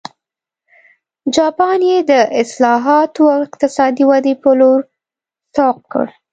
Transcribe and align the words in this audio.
جاپان 1.35 1.79
یې 1.89 1.97
د 2.11 2.13
اصلاحاتو 2.41 3.23
او 3.33 3.39
اقتصادي 3.47 4.03
ودې 4.09 4.33
په 4.43 4.49
لور 4.59 4.79
سوق 5.55 5.77
کړ. 5.91 6.05